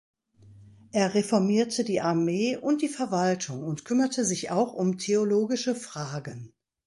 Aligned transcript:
Er 0.93 1.13
reformierte 1.13 1.83
die 1.83 2.01
Armee 2.01 2.57
und 2.57 2.81
die 2.81 2.87
Verwaltung 2.87 3.61
und 3.63 3.85
kümmerte 3.85 4.25
sich 4.25 4.49
auch 4.49 4.73
um 4.73 4.97
theologische 4.97 5.75
Fragen. 5.75 6.55